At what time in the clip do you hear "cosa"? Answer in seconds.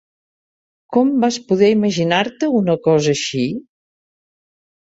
2.89-3.15